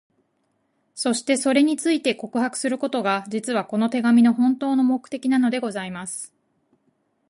[0.95, 6.33] そして、それについて、告白することが、実は、この手紙の本当の目的なのでございます。